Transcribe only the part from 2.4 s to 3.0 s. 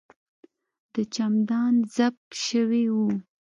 شوی و.